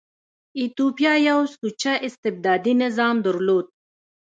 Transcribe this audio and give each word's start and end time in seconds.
ایتوپیا 0.59 1.13
یو 1.29 1.39
سوچه 1.55 1.93
استبدادي 2.07 2.73
نظام 2.83 3.15
درلود. 3.25 3.65